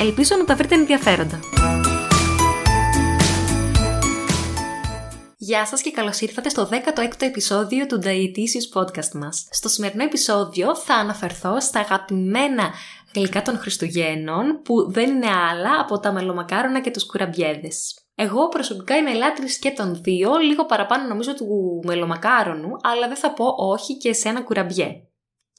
Ελπίζω 0.00 0.36
να 0.36 0.44
τα 0.44 0.54
βρείτε 0.54 0.74
ενδιαφέροντα. 0.74 1.40
Γεια 5.36 5.66
σας 5.66 5.82
και 5.82 5.90
καλώς 5.90 6.20
ήρθατε 6.20 6.48
στο 6.48 6.68
16ο 6.70 7.22
επεισόδιο 7.22 7.86
του 7.86 8.00
Dietitious 8.04 8.80
Podcast 8.80 9.12
μας. 9.14 9.48
Στο 9.50 9.68
σημερινό 9.68 10.02
επεισόδιο 10.04 10.76
θα 10.76 10.94
αναφερθώ 10.94 11.60
στα 11.60 11.80
αγαπημένα 11.80 12.72
γλυκά 13.14 13.42
των 13.42 13.58
Χριστουγέννων 13.58 14.62
που 14.64 14.90
δεν 14.92 15.10
είναι 15.10 15.30
άλλα 15.50 15.80
από 15.80 15.98
τα 15.98 16.12
μελομακάρονα 16.12 16.80
και 16.80 16.90
τους 16.90 17.06
κουραμπιέδες. 17.06 17.94
Εγώ 18.14 18.48
προσωπικά 18.48 18.96
είμαι 18.96 19.14
λάτρης 19.14 19.58
και 19.58 19.70
των 19.70 20.00
δύο, 20.02 20.36
λίγο 20.36 20.66
παραπάνω 20.66 21.08
νομίζω 21.08 21.34
του 21.34 21.80
μελομακάρονου, 21.86 22.70
αλλά 22.82 23.08
δεν 23.08 23.16
θα 23.16 23.32
πω 23.32 23.44
όχι 23.56 23.96
και 23.96 24.12
σε 24.12 24.28
ένα 24.28 24.42
κουραμπιέ. 24.42 25.07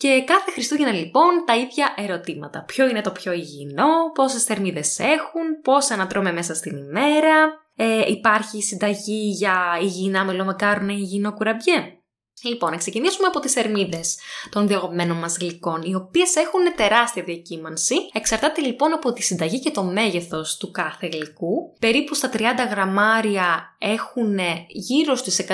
Και 0.04 0.24
κάθε 0.26 0.52
Χριστούγεννα 0.52 0.92
λοιπόν 0.92 1.44
τα 1.46 1.56
ίδια 1.56 1.94
ερωτήματα. 1.98 2.64
Ποιο 2.64 2.90
είναι 2.90 3.02
το 3.02 3.12
πιο 3.12 3.32
υγιεινό, 3.32 4.12
πόσες 4.14 4.44
θερμίδες 4.44 5.00
έχουν, 5.00 5.62
πόσα 5.62 5.96
να 5.96 6.08
τρώμε 6.08 6.32
μέσα 6.32 6.54
στην 6.54 6.78
ημέρα, 6.78 7.62
ε, 7.76 8.10
υπάρχει 8.10 8.62
συνταγή 8.62 9.30
για 9.30 9.80
υγιεινά 9.82 10.26
μελομακάρονα 10.26 10.94
ή 10.94 10.98
υγιεινό 11.00 11.34
κουραμπιέ; 11.34 11.99
Λοιπόν, 12.44 12.72
να 12.72 12.78
ξεκινήσουμε 12.78 13.28
από 13.28 13.40
τις 13.40 13.52
θερμίδες 13.52 14.18
των 14.50 14.68
διαγωμένων 14.68 15.18
μας 15.18 15.38
γλυκών, 15.38 15.82
οι 15.82 15.96
οποίες 15.96 16.36
έχουν 16.36 16.76
τεράστια 16.76 17.24
διακύμανση. 17.24 17.96
Εξαρτάται 18.14 18.62
λοιπόν 18.62 18.94
από 18.94 19.14
τη 19.14 19.22
συνταγή 19.22 19.60
και 19.60 19.72
το 19.72 19.84
μέγεθος 19.84 20.58
του 20.58 20.72
κάθε 20.72 21.08
γλυκού. 21.08 21.74
Περίπου 21.80 22.16
στα 22.16 22.30
30 22.34 22.40
γραμμάρια 22.70 23.76
έχουν 23.80 24.40
γύρω 24.68 25.16
στις 25.16 25.46
150 25.48 25.54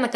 με 0.00 0.08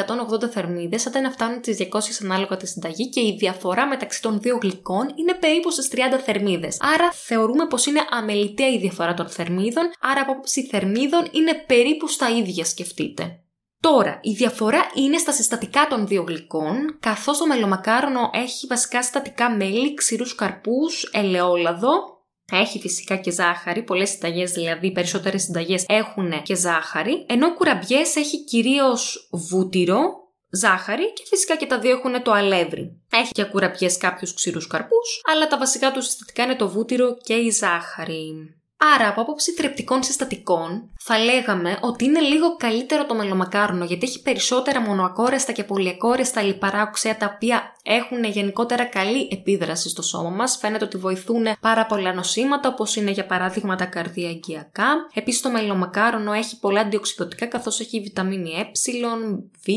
180 0.44 0.48
θερμίδες, 0.50 1.06
αντί 1.06 1.20
να 1.20 1.30
φτάνουν 1.30 1.60
τις 1.60 1.78
200 1.92 1.98
ανάλογα 2.22 2.56
τη 2.56 2.66
συνταγή 2.66 3.08
και 3.08 3.20
η 3.20 3.36
διαφορά 3.38 3.86
μεταξύ 3.86 4.22
των 4.22 4.40
δύο 4.40 4.58
γλυκών 4.62 5.12
είναι 5.16 5.34
περίπου 5.34 5.70
στις 5.70 5.88
30 5.92 5.96
θερμίδες. 6.24 6.76
Άρα 6.80 7.10
θεωρούμε 7.12 7.66
πως 7.66 7.86
είναι 7.86 8.00
αμεληταία 8.10 8.68
η 8.68 8.78
διαφορά 8.78 9.14
των 9.14 9.28
θερμίδων, 9.28 9.90
άρα 10.00 10.20
από 10.20 10.40
θερμίδων 10.70 11.28
είναι 11.30 11.64
περίπου 11.66 12.08
στα 12.08 12.28
ίδια 12.28 12.64
σκεφτείτε. 12.64 13.40
Τώρα, 13.80 14.18
η 14.22 14.32
διαφορά 14.32 14.80
είναι 14.94 15.18
στα 15.18 15.32
συστατικά 15.32 15.86
των 15.90 16.06
δύο 16.06 16.22
γλυκών, 16.22 16.98
καθώς 17.00 17.38
το 17.38 17.46
μελομακάρονο 17.46 18.30
έχει 18.32 18.66
βασικά 18.66 19.02
συστατικά 19.02 19.50
μέλι, 19.50 19.94
ξηρούς 19.94 20.34
καρπούς, 20.34 21.10
ελαιόλαδο, 21.12 21.90
έχει 22.52 22.78
φυσικά 22.78 23.16
και 23.16 23.30
ζάχαρη, 23.30 23.82
πολλές 23.82 24.10
συνταγές 24.10 24.52
δηλαδή, 24.52 24.92
περισσότερες 24.92 25.42
συνταγές 25.42 25.84
έχουν 25.88 26.42
και 26.42 26.56
ζάχαρη, 26.56 27.26
ενώ 27.28 27.46
ο 27.46 27.54
κουραμπιές 27.54 28.16
έχει 28.16 28.44
κυρίως 28.44 29.28
βούτυρο, 29.32 30.00
ζάχαρη 30.50 31.12
και 31.12 31.22
φυσικά 31.26 31.56
και 31.56 31.66
τα 31.66 31.78
δύο 31.78 31.90
έχουν 31.90 32.22
το 32.22 32.32
αλεύρι. 32.32 33.02
Έχει 33.12 33.32
και 33.32 33.44
κουραμπιές 33.44 33.96
κάποιους 33.96 34.34
ξηρούς 34.34 34.66
καρπούς, 34.66 35.20
αλλά 35.32 35.46
τα 35.46 35.58
βασικά 35.58 35.92
τους 35.92 36.04
συστατικά 36.04 36.42
είναι 36.42 36.56
το 36.56 36.68
βούτυρο 36.68 37.16
και 37.16 37.34
η 37.34 37.50
ζάχαρη. 37.50 38.54
Άρα, 38.82 39.08
από 39.08 39.20
άποψη 39.20 39.52
θρεπτικών 39.52 40.02
συστατικών, 40.02 40.90
θα 40.98 41.18
λέγαμε 41.18 41.78
ότι 41.80 42.04
είναι 42.04 42.20
λίγο 42.20 42.56
καλύτερο 42.56 43.06
το 43.06 43.14
μελομακάρονο 43.14 43.84
γιατί 43.84 44.06
έχει 44.06 44.22
περισσότερα 44.22 44.80
μονοακόρεστα 44.80 45.52
και 45.52 45.64
πολυακόρεστα 45.64 46.42
λιπαρά 46.42 46.82
οξέα 46.82 47.16
τα 47.16 47.32
οποία 47.34 47.74
έχουν 47.82 48.24
γενικότερα 48.24 48.84
καλή 48.84 49.28
επίδραση 49.32 49.88
στο 49.88 50.02
σώμα 50.02 50.28
μας. 50.30 50.56
Φαίνεται 50.56 50.84
ότι 50.84 50.96
βοηθούν 50.96 51.46
πάρα 51.60 51.86
πολλά 51.86 52.14
νοσήματα 52.14 52.68
όπως 52.68 52.96
είναι 52.96 53.10
για 53.10 53.26
παράδειγμα 53.26 53.76
τα 53.76 53.84
καρδιαγγειακά. 53.84 54.86
Επίσης, 55.14 55.40
το 55.40 55.50
μελομακάρονο 55.50 56.32
έχει 56.32 56.58
πολλά 56.58 56.80
αντιοξυδοτικά 56.80 57.46
καθώς 57.46 57.80
έχει 57.80 58.00
βιταμίνη 58.00 58.50
ε, 58.50 58.70
β. 59.60 59.68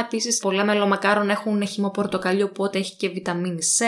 Επίσης, 0.00 0.38
πολλά 0.38 0.64
μελομακάρονα 0.64 1.32
έχουν 1.32 1.66
χυμό 1.66 1.90
πορτοκαλιού 1.90 2.46
οπότε 2.50 2.78
έχει 2.78 2.96
και 2.96 3.08
βιταμίνη 3.08 3.62
C. 3.78 3.82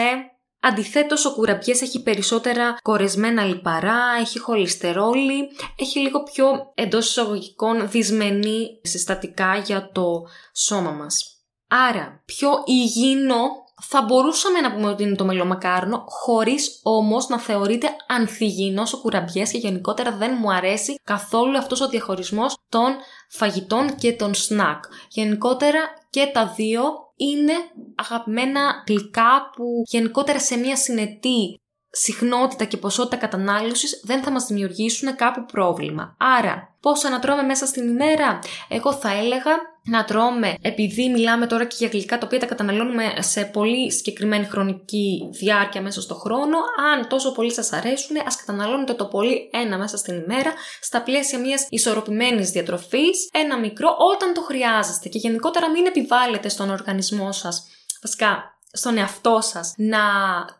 Αντιθέτως 0.67 1.25
ο 1.25 1.33
κουραμπιές 1.33 1.81
έχει 1.81 2.03
περισσότερα 2.03 2.77
κορεσμένα 2.81 3.43
λιπαρά, 3.43 4.01
έχει 4.19 4.39
χολυστερόλη, 4.39 5.49
έχει 5.75 5.99
λίγο 5.99 6.23
πιο 6.23 6.71
εντός 6.75 7.09
εισαγωγικών 7.09 7.89
δυσμενή 7.89 8.79
συστατικά 8.81 9.57
για 9.57 9.89
το 9.91 10.27
σώμα 10.53 10.91
μας. 10.91 11.41
Άρα, 11.67 12.21
πιο 12.25 12.49
υγιεινό 12.65 13.39
θα 13.81 14.01
μπορούσαμε 14.01 14.59
να 14.59 14.73
πούμε 14.73 14.89
ότι 14.89 15.03
είναι 15.03 15.15
το 15.15 15.25
μελομακάρονο, 15.25 16.03
χωρίς 16.07 16.79
όμως 16.83 17.27
να 17.27 17.39
θεωρείται 17.39 17.87
ανθυγιεινός 18.07 18.93
ο 18.93 18.97
κουραμπιές 18.97 19.51
και 19.51 19.57
γενικότερα 19.57 20.11
δεν 20.11 20.37
μου 20.39 20.53
αρέσει 20.53 20.99
καθόλου 21.03 21.57
αυτός 21.57 21.81
ο 21.81 21.87
διαχωρισμός 21.87 22.57
των 22.69 22.95
φαγητών 23.29 23.95
και 23.95 24.13
των 24.13 24.33
σνακ. 24.33 24.83
Γενικότερα 25.09 25.79
και 26.09 26.29
τα 26.33 26.53
δύο 26.55 26.83
είναι 27.15 27.53
αγαπημένα 27.95 28.83
γλυκά 28.87 29.49
που 29.55 29.83
γενικότερα 29.85 30.39
σε 30.39 30.57
μια 30.57 30.75
συνετή 30.75 31.59
συχνότητα 31.99 32.63
και 32.63 32.77
ποσότητα 32.77 33.15
κατανάλωσης 33.15 34.01
δεν 34.03 34.23
θα 34.23 34.31
μας 34.31 34.45
δημιουργήσουν 34.45 35.15
κάπου 35.15 35.45
πρόβλημα. 35.45 36.15
Άρα, 36.17 36.75
πόσα 36.79 37.09
να 37.09 37.19
τρώμε 37.19 37.43
μέσα 37.43 37.65
στην 37.65 37.87
ημέρα, 37.87 38.39
εγώ 38.67 38.93
θα 38.93 39.11
έλεγα 39.11 39.51
να 39.83 40.03
τρώμε, 40.03 40.55
επειδή 40.61 41.09
μιλάμε 41.09 41.47
τώρα 41.47 41.65
και 41.65 41.75
για 41.77 41.87
γλυκά 41.87 42.17
τα 42.17 42.25
οποία 42.25 42.39
τα 42.39 42.45
καταναλώνουμε 42.45 43.13
σε 43.19 43.43
πολύ 43.45 43.91
συγκεκριμένη 43.91 44.45
χρονική 44.45 45.29
διάρκεια 45.39 45.81
μέσα 45.81 46.01
στο 46.01 46.15
χρόνο, 46.15 46.57
αν 46.93 47.07
τόσο 47.07 47.31
πολύ 47.31 47.51
σας 47.51 47.73
αρέσουν, 47.73 48.15
ας 48.25 48.35
καταναλώνετε 48.35 48.93
το 48.93 49.05
πολύ 49.05 49.49
ένα 49.53 49.77
μέσα 49.77 49.97
στην 49.97 50.15
ημέρα, 50.15 50.53
στα 50.81 51.01
πλαίσια 51.01 51.39
μιας 51.39 51.67
ισορροπημένης 51.69 52.49
διατροφής, 52.51 53.29
ένα 53.31 53.59
μικρό 53.59 53.95
όταν 54.15 54.33
το 54.33 54.41
χρειάζεστε 54.41 55.09
και 55.09 55.17
γενικότερα 55.17 55.69
μην 55.69 55.85
επιβάλλετε 55.85 56.49
στον 56.49 56.69
οργανισμό 56.69 57.31
σας. 57.31 57.67
Βασικά, 58.01 58.56
στον 58.71 58.97
εαυτό 58.97 59.39
σας 59.41 59.73
να 59.77 59.99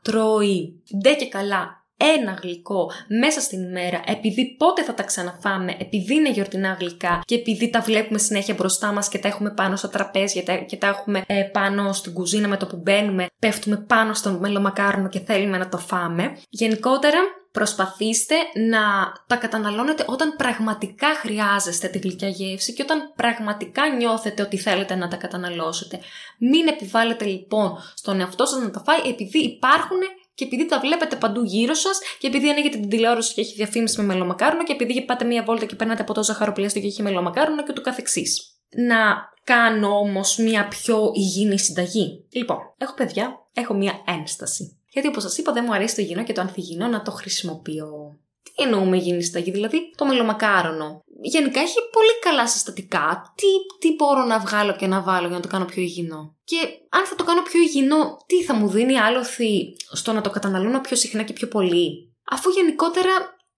τρώει 0.02 0.82
ντε 1.02 1.14
και 1.14 1.28
καλά 1.28 1.86
ένα 1.98 2.40
γλυκό 2.42 2.92
μέσα 3.08 3.42
στην 3.42 3.64
ημέρα, 3.64 4.02
επειδή 4.06 4.56
πότε 4.58 4.84
θα 4.84 4.94
τα 4.94 5.04
ξαναφάμε, 5.04 5.76
επειδή 5.80 6.14
είναι 6.14 6.32
γιορτινά 6.32 6.78
γλυκά 6.80 7.22
και 7.26 7.36
επειδή 7.36 7.70
τα 7.70 7.82
βλέπουμε 7.82 8.20
συνέχεια 8.20 8.54
μπροστά 8.54 8.92
μας 8.92 9.10
και 9.10 9.18
τα 9.18 9.28
έχουμε 9.28 9.50
πάνω 9.50 9.76
στα 9.76 9.90
τραπέζια 9.90 10.42
και 10.58 10.78
τα 10.78 10.88
έχουμε 10.88 11.24
ε, 11.28 11.42
πάνω 11.42 11.94
στην 11.94 12.14
κουζίνα 12.14 12.48
με 12.48 12.58
το 12.58 12.66
που 12.66 12.78
μπαίνουμε, 12.78 13.28
πέφτουμε 13.40 13.78
πάνω 13.78 14.14
στο 14.14 14.32
μελομακάρονο 14.32 15.10
και 15.10 15.20
θέλουμε 15.20 15.58
να 15.58 15.70
το 15.70 15.78
φάμε. 15.78 16.38
Γενικότερα, 16.50 17.18
Προσπαθήστε 17.58 18.36
να 18.70 18.80
τα 19.28 19.36
καταναλώνετε 19.36 20.04
όταν 20.08 20.36
πραγματικά 20.36 21.08
χρειάζεστε 21.08 21.88
τη 21.88 21.98
γλυκιά 21.98 22.28
γεύση 22.28 22.74
και 22.74 22.82
όταν 22.82 23.14
πραγματικά 23.16 23.96
νιώθετε 23.96 24.42
ότι 24.42 24.58
θέλετε 24.58 24.96
να 24.96 25.08
τα 25.08 25.16
καταναλώσετε. 25.16 26.00
Μην 26.38 26.68
επιβάλλετε 26.68 27.26
λοιπόν 27.26 27.78
στον 27.96 28.20
εαυτό 28.20 28.46
σας 28.46 28.62
να 28.62 28.72
τα 28.72 28.84
φάει 28.86 29.10
επειδή 29.10 29.40
υπάρχουν 29.40 29.98
και 30.34 30.44
επειδή 30.44 30.66
τα 30.66 30.80
βλέπετε 30.80 31.16
παντού 31.16 31.44
γύρω 31.44 31.74
σας 31.74 32.00
και 32.20 32.28
επειδή 32.28 32.50
ανοίγετε 32.50 32.78
την 32.78 32.90
τηλεόραση 32.90 33.34
και 33.34 33.42
έχει 33.42 33.54
διαφήμιση 33.54 34.02
με 34.02 34.06
μελομακάρονο 34.06 34.64
και 34.64 34.74
επειδή 34.74 35.06
πάτε 35.06 35.26
μία 35.26 35.44
βόλτα 35.44 35.66
και 35.66 35.76
παίρνετε 35.76 36.02
από 36.02 36.14
το 36.14 36.24
ζαχαροπλαστικό 36.24 36.86
και 36.86 36.92
έχει 36.92 37.02
μελομακάρονο 37.02 37.64
και 37.64 37.74
το 37.74 37.82
καθεξής. 37.82 38.60
Να 38.70 38.98
κάνω 39.44 40.00
όμως 40.00 40.38
μία 40.38 40.68
πιο 40.68 41.12
υγιεινή 41.16 41.60
συνταγή. 41.60 42.26
Λοιπόν, 42.32 42.58
έχω 42.78 42.94
παιδιά, 42.94 43.48
έχω 43.54 43.74
μία 43.74 43.94
ένσταση. 44.20 44.78
Γιατί 44.98 45.12
όπως 45.12 45.24
σας 45.24 45.38
είπα, 45.38 45.52
δεν 45.52 45.64
μου 45.68 45.74
αρέσει 45.74 45.96
το 45.96 46.02
υγιεινό 46.02 46.24
και 46.24 46.34
το 46.34 46.42
ανθυγιεινό 46.42 46.88
να 46.88 47.02
το 47.02 47.12
χρησιμοποιώ. 47.12 48.20
Τι 48.44 48.64
εννοούμε 48.64 48.98
υγιεινή 48.98 49.24
συνταγή, 49.24 49.52
δηλαδή 49.52 49.94
το 49.96 50.06
μελομακάρονο. 50.06 51.02
Γενικά 51.22 51.60
έχει 51.60 51.78
πολύ 51.92 52.20
καλά 52.22 52.48
συστατικά. 52.48 53.34
Τι, 53.36 53.46
τι 53.80 53.96
μπορώ 53.96 54.24
να 54.24 54.40
βγάλω 54.40 54.76
και 54.76 54.88
να 54.88 55.02
βάλω 55.02 55.28
για 55.28 55.36
να 55.36 55.42
το 55.42 55.48
κάνω 55.48 55.66
πιο 55.66 55.82
υγιεινό; 55.82 56.36
Και 56.44 56.58
αν 56.90 57.06
θα 57.06 57.16
το 57.16 57.24
κάνω 57.24 57.42
πιο 57.42 57.60
υγιεινό, 57.60 58.18
τι 58.26 58.44
θα 58.44 58.54
μου 58.54 58.70
δίνει 58.70 59.00
άλοθη 59.00 59.76
στο 59.92 60.14
να 60.14 60.22
το 60.22 60.30
καταναλώνω 60.30 60.82
πιο 60.82 60.96
συχνά 60.96 61.24
και 61.24 61.34
πιο 61.34 61.48
πολύ; 61.48 62.16
Αφού 62.30 62.50
γενικότερα 62.50 63.12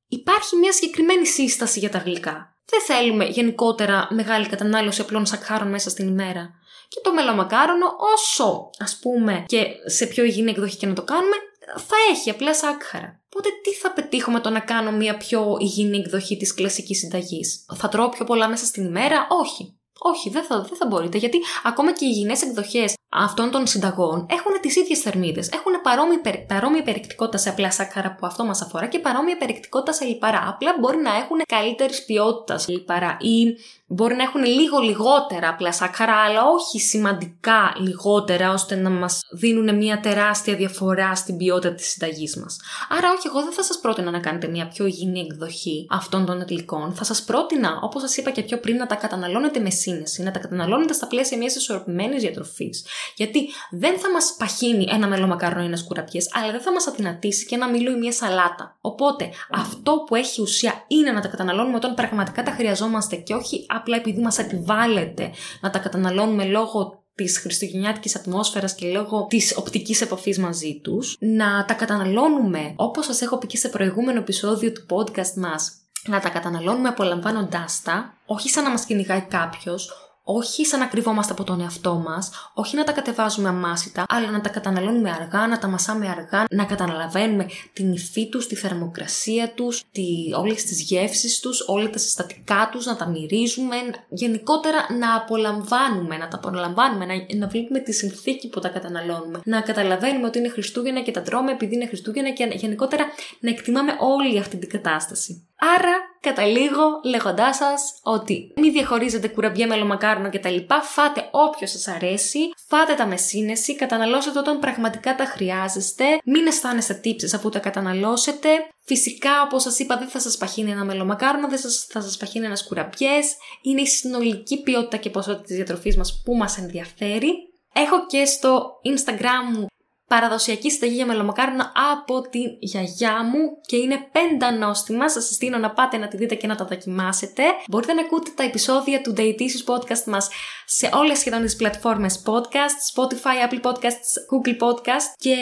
υπάρχει 0.07 0.55
μια 0.55 0.71
συγκεκριμένη 0.71 1.25
σύσταση 1.25 1.79
για 1.79 1.89
τα 1.89 1.97
γλυκά. 1.97 2.57
Δεν 2.69 2.81
θέλουμε 2.97 3.25
γενικότερα 3.25 4.07
μεγάλη 4.09 4.47
κατανάλωση 4.47 5.01
απλών 5.01 5.25
σακχάρων 5.25 5.69
μέσα 5.69 5.89
στην 5.89 6.07
ημέρα. 6.07 6.53
Και 6.87 6.99
το 7.03 7.13
μελομακάρονο, 7.13 7.95
όσο 8.15 8.69
ας 8.77 8.99
πούμε 9.01 9.43
και 9.47 9.65
σε 9.85 10.05
πιο 10.05 10.23
υγιεινή 10.23 10.49
εκδοχή 10.49 10.77
και 10.77 10.85
να 10.85 10.93
το 10.93 11.03
κάνουμε, 11.03 11.35
θα 11.75 11.95
έχει 12.11 12.29
απλά 12.29 12.53
σάκχαρα. 12.53 13.19
Οπότε 13.25 13.49
τι 13.63 13.73
θα 13.73 13.91
πετύχω 13.91 14.31
με 14.31 14.39
το 14.39 14.49
να 14.49 14.59
κάνω 14.59 14.91
μια 14.91 15.17
πιο 15.17 15.57
υγιεινή 15.59 15.97
εκδοχή 15.97 16.37
της 16.37 16.53
κλασικής 16.53 16.97
συνταγής; 16.97 17.65
Θα 17.75 17.89
τρώω 17.89 18.09
πιο 18.09 18.25
πολλά 18.25 18.47
μέσα 18.47 18.65
στην 18.65 18.85
ημέρα, 18.85 19.27
όχι. 19.29 19.73
Όχι, 19.99 20.29
δεν 20.29 20.43
θα, 20.43 20.61
δεν 20.61 20.77
θα 20.77 20.87
μπορείτε, 20.87 21.17
γιατί 21.17 21.39
ακόμα 21.63 21.93
και 21.93 22.05
οι 22.05 22.07
υγιεινές 22.11 22.41
εκδοχές 22.41 22.93
αυτών 23.09 23.51
των 23.51 23.67
συνταγών 23.67 24.25
έχουν 24.29 24.61
τις 24.61 24.75
ίδιες 24.75 24.99
θερμίδες. 24.99 25.49
Έχουν 25.49 25.81
παρόμοια, 25.83 26.21
παρόμοια 26.47 26.83
περιεκτικότητα 26.83 27.37
σε 27.37 27.49
απλά 27.49 27.71
σάκχαρα 27.71 28.15
που 28.15 28.25
αυτό 28.25 28.45
μας 28.45 28.61
αφορά 28.61 28.87
και 28.87 28.99
παρόμοια 28.99 29.37
περιεκτικότητα 29.37 29.93
σε 29.93 30.05
λιπαρά. 30.05 30.43
Απλά 30.47 30.75
μπορεί 30.79 30.97
να 30.97 31.15
έχουν 31.15 31.41
καλύτερης 31.47 32.05
ποιότητας 32.05 32.67
λιπαρά 32.67 33.17
ή 33.19 33.55
μπορεί 33.91 34.15
να 34.15 34.23
έχουν 34.23 34.43
λίγο 34.43 34.79
λιγότερα 34.79 35.49
απλά 35.49 35.73
σάκχαρα, 35.73 36.15
αλλά 36.15 36.41
όχι 36.43 36.79
σημαντικά 36.79 37.73
λιγότερα 37.77 38.53
ώστε 38.53 38.75
να 38.75 38.89
μας 38.89 39.21
δίνουν 39.31 39.77
μια 39.77 39.99
τεράστια 39.99 40.55
διαφορά 40.55 41.15
στην 41.15 41.37
ποιότητα 41.37 41.73
της 41.73 41.89
συνταγής 41.89 42.37
μας. 42.37 42.57
Άρα, 42.89 43.11
όχι, 43.17 43.27
εγώ 43.27 43.43
δεν 43.43 43.53
θα 43.53 43.63
σας 43.63 43.79
πρότεινα 43.79 44.11
να 44.11 44.19
κάνετε 44.19 44.47
μια 44.47 44.67
πιο 44.67 44.85
υγιεινή 44.85 45.19
εκδοχή 45.19 45.87
αυτών 45.89 46.25
των 46.25 46.45
γλυκών. 46.47 46.93
Θα 46.93 47.03
σας 47.03 47.23
πρότεινα, 47.23 47.79
όπως 47.81 48.01
σας 48.01 48.17
είπα 48.17 48.29
και 48.31 48.41
πιο 48.41 48.59
πριν, 48.59 48.75
να 48.75 48.85
τα 48.85 48.95
καταναλώνετε 48.95 49.59
με 49.59 49.69
σύνεση, 49.69 50.23
να 50.23 50.31
τα 50.31 50.39
καταναλώνετε 50.39 50.93
στα 50.93 51.07
πλαίσια 51.07 51.37
μιας 51.37 51.55
ισορροπημένης 51.55 52.21
διατροφής. 52.21 52.85
Γιατί 53.15 53.49
δεν 53.71 53.99
θα 53.99 54.11
μας 54.11 54.35
παχύνει 54.37 54.87
ένα 54.89 55.07
μελό 55.07 55.27
μακαρόνι 55.27 55.63
ή 55.63 55.67
ένας 55.67 55.83
κουραμπιές, 55.83 56.29
αλλά 56.33 56.51
δεν 56.51 56.61
θα 56.61 56.71
μας 56.71 56.87
αδυνατήσει 56.87 57.45
και 57.45 57.55
ένα 57.55 57.69
μήλο 57.69 57.91
ή 57.91 57.95
μια 57.95 58.11
σαλάτα. 58.11 58.77
Οπότε, 58.81 59.29
αυτό 59.51 60.03
που 60.07 60.15
έχει 60.15 60.41
ουσία 60.41 60.73
είναι 60.87 61.11
να 61.11 61.21
τα 61.21 61.27
καταναλώνουμε 61.27 61.75
όταν 61.75 61.93
πραγματικά 61.93 62.43
τα 62.43 62.51
χρειαζόμαστε 62.51 63.15
και 63.15 63.33
όχι 63.33 63.65
απλά 63.67 63.95
επειδή 63.97 64.21
μας 64.21 64.37
επιβάλλεται 64.37 65.31
να 65.61 65.69
τα 65.69 65.79
καταναλώνουμε 65.79 66.45
λόγω 66.45 67.03
της 67.15 67.39
χριστουγεννιάτικης 67.39 68.15
ατμόσφαιρας 68.15 68.75
και 68.75 68.87
λόγω 68.87 69.25
της 69.29 69.57
οπτικής 69.57 70.01
επαφής 70.01 70.39
μαζί 70.39 70.79
τους, 70.83 71.15
να 71.19 71.65
τα 71.65 71.73
καταναλώνουμε 71.73 72.73
όπως 72.75 73.05
σας 73.05 73.21
έχω 73.21 73.37
πει 73.37 73.47
και 73.47 73.57
σε 73.57 73.69
προηγούμενο 73.69 74.19
επεισόδιο 74.19 74.71
του 74.71 74.85
podcast 74.89 75.33
μας, 75.35 75.73
να 76.07 76.19
τα 76.19 76.29
καταναλώνουμε 76.29 76.87
απολαμβάνοντάς 76.87 77.81
τα, 77.81 78.13
όχι 78.25 78.49
σαν 78.49 78.63
να 78.63 78.69
μας 78.69 78.85
κυνηγάει 78.85 79.21
κάποιος, 79.21 80.08
όχι 80.31 80.65
σαν 80.65 80.79
να 80.79 80.85
κρυβόμαστε 80.85 81.31
από 81.31 81.43
τον 81.43 81.61
εαυτό 81.61 81.95
μας, 81.95 82.31
όχι 82.53 82.75
να 82.75 82.83
τα 82.83 82.91
κατεβάζουμε 82.91 83.49
αμάσιτα, 83.49 84.03
αλλά 84.09 84.31
να 84.31 84.41
τα 84.41 84.49
καταναλώνουμε 84.49 85.11
αργά, 85.11 85.47
να 85.47 85.59
τα 85.59 85.67
μασάμε 85.67 86.09
αργά, 86.09 86.45
να 86.51 86.65
καταλαβαίνουμε 86.65 87.45
την 87.73 87.91
υφή 87.91 88.29
τους, 88.29 88.47
τη 88.47 88.55
θερμοκρασία 88.55 89.53
τους, 89.53 89.83
τη, 89.91 90.03
όλες 90.37 90.63
τις 90.63 90.81
γεύσεις 90.81 91.39
τους, 91.39 91.63
όλα 91.67 91.89
τα 91.89 91.97
συστατικά 91.97 92.69
τους, 92.71 92.85
να 92.85 92.95
τα 92.95 93.07
μυρίζουμε, 93.07 93.75
γενικότερα 94.09 94.77
να 94.99 95.15
απολαμβάνουμε, 95.15 96.17
να 96.17 96.27
τα 96.27 96.37
απολαμβάνουμε, 96.37 97.05
να, 97.05 97.37
να 97.37 97.47
βλέπουμε 97.47 97.79
τη 97.79 97.93
συνθήκη 97.93 98.49
που 98.49 98.59
τα 98.59 98.69
καταναλώνουμε, 98.69 99.41
να 99.43 99.61
καταλαβαίνουμε 99.61 100.27
ότι 100.27 100.37
είναι 100.39 100.49
Χριστούγεννα 100.49 101.01
και 101.01 101.11
τα 101.11 101.21
τρώμε 101.21 101.51
επειδή 101.51 101.75
είναι 101.75 101.87
Χριστούγεννα 101.87 102.29
και 102.29 102.49
γενικότερα 102.53 103.05
να 103.39 103.49
εκτιμάμε 103.49 103.91
όλη 103.99 104.39
αυτή 104.39 104.57
την 104.57 104.69
κατάσταση. 104.69 105.48
Άρα, 105.59 105.93
καταλήγω 106.19 106.99
λέγοντάς 107.03 107.55
σας 107.55 107.99
ότι 108.03 108.53
μην 108.55 108.71
διαχωρίζετε 108.71 109.27
κουραμπιέ 109.27 109.65
μελομακάρονο 109.65 110.29
κτλ. 110.29 110.57
Φάτε 110.81 111.29
όποιο 111.31 111.67
σας 111.67 111.87
αρέσει, 111.87 112.39
φάτε 112.67 112.93
τα 112.93 113.05
με 113.05 113.17
σύνεση, 113.17 113.75
καταναλώσετε 113.75 114.39
όταν 114.39 114.59
πραγματικά 114.59 115.15
τα 115.15 115.25
χρειάζεστε, 115.25 116.05
μην 116.25 116.47
αισθάνεστε 116.47 116.93
τύψεις 116.93 117.33
αφού 117.33 117.49
τα 117.49 117.59
καταναλώσετε. 117.59 118.49
Φυσικά, 118.85 119.41
όπως 119.41 119.61
σας 119.61 119.79
είπα, 119.79 119.97
δεν 119.97 120.07
θα 120.07 120.19
σας 120.19 120.37
παχύνει 120.37 120.71
ένα 120.71 120.85
μελομακάρονο, 120.85 121.47
δεν 121.47 121.59
θα 121.89 122.01
σας 122.01 122.17
παχύνει 122.17 122.45
ένας 122.45 122.67
κουραμπιές. 122.67 123.35
Είναι 123.61 123.81
η 123.81 123.87
συνολική 123.87 124.61
ποιότητα 124.61 124.97
και 124.97 125.09
ποσότητα 125.09 125.43
της 125.43 125.55
διατροφής 125.55 125.97
μας 125.97 126.21
που 126.25 126.35
μας 126.35 126.57
ενδιαφέρει. 126.57 127.33
Έχω 127.73 128.05
και 128.05 128.25
στο 128.25 128.79
Instagram 128.83 129.55
μου 129.55 129.67
παραδοσιακή 130.09 130.71
συνταγή 130.71 130.95
για 130.95 131.05
μελομακάρονα 131.05 131.71
από 131.91 132.21
τη 132.29 132.39
γιαγιά 132.59 133.23
μου 133.23 133.39
και 133.65 133.75
είναι 133.75 133.97
πέντα 134.11 134.51
νόστιμα. 134.51 135.09
Σας 135.09 135.25
συστήνω 135.25 135.57
να 135.57 135.71
πάτε 135.71 135.97
να 135.97 136.07
τη 136.07 136.17
δείτε 136.17 136.35
και 136.35 136.47
να 136.47 136.55
τα 136.55 136.65
δοκιμάσετε. 136.65 137.43
Μπορείτε 137.67 137.93
να 137.93 138.01
ακούτε 138.01 138.31
τα 138.35 138.43
επεισόδια 138.43 139.01
του 139.01 139.13
Dietitious 139.17 139.73
Podcast 139.73 140.03
μας 140.05 140.29
σε 140.65 140.89
όλες 140.93 141.17
σχεδόν 141.17 141.41
τις 141.41 141.55
πλατφόρμες 141.55 142.21
podcast, 142.25 142.95
Spotify, 142.95 143.49
Apple 143.49 143.61
Podcasts, 143.61 144.11
Google 144.31 144.57
Podcast 144.67 145.07
και 145.17 145.35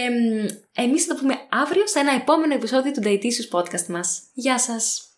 εμείς 0.74 1.06
θα 1.06 1.14
τα 1.14 1.20
πούμε 1.20 1.36
αύριο 1.50 1.88
σε 1.88 2.00
ένα 2.00 2.12
επόμενο 2.12 2.54
επεισόδιο 2.54 2.92
του 2.92 3.02
Dietitious 3.04 3.60
Podcast 3.60 3.86
μας. 3.88 4.22
Γεια 4.34 4.60
σας! 4.60 5.02